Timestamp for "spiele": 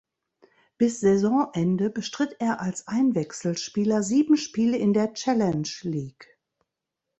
4.35-4.77